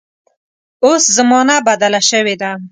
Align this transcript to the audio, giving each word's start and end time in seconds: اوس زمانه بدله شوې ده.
اوس 0.85 1.03
زمانه 1.17 1.55
بدله 1.67 2.01
شوې 2.09 2.35
ده. 2.41 2.51